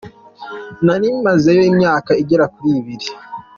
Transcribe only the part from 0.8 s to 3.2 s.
Nari mazeyo imyaka igera kuri ibiri.